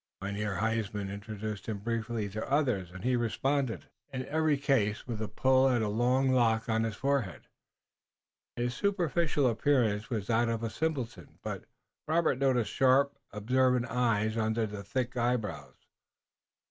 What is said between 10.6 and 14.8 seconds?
a simpleton, but Robert noticed sharp, observant eyes under